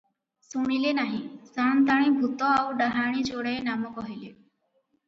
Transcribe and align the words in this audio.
ଶୁଣିଲେ 0.53 0.93
ନାହିଁ, 0.99 1.19
ସାଆନ୍ତାଣୀ 1.49 2.09
ଭୂତ 2.17 2.51
ଆଉ 2.63 2.75
ଡାହାଣୀ 2.83 3.23
ଯୋଡାଏ 3.31 3.63
ନାମ 3.71 3.97
କହିଲେ।" 4.01 4.35